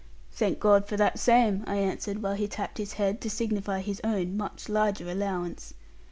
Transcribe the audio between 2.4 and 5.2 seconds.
tapped his head, to signify his own much larger